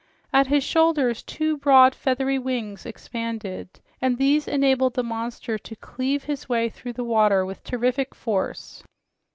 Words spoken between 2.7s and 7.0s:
expanded, and these enabled the monster to cleave his way through